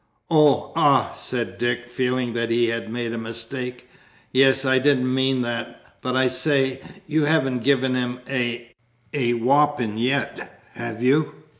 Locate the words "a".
3.13-3.19, 8.27-8.71, 9.13-9.33